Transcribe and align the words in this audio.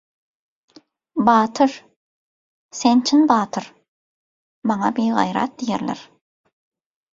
-Batyr, 1.27 1.73
sen 2.79 2.97
çyn 3.11 3.21
batyr. 3.33 3.65
Maňa 4.71 4.89
bigaýrat 4.99 5.51
diýerler. 5.63 6.05